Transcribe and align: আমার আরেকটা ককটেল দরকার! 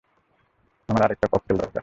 আমার 0.89 1.01
আরেকটা 1.03 1.27
ককটেল 1.27 1.55
দরকার! 1.57 1.79